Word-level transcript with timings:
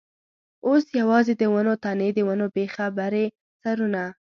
اوس 0.67 0.83
یوازې 1.01 1.33
د 1.37 1.43
ونو 1.53 1.73
تنې، 1.83 2.09
د 2.13 2.19
ونو 2.27 2.45
بېخه 2.55 2.85
برې 2.97 3.25
سرونه. 3.61 4.03